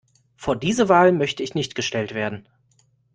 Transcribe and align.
Vor 0.35 0.55
diese 0.55 0.89
Wahl 0.89 1.11
möchte 1.11 1.43
ich 1.43 1.53
nicht 1.53 1.75
gestellt 1.75 2.15
werden. 2.15 2.49